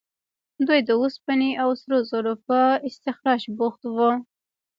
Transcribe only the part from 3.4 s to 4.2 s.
بوخت وو.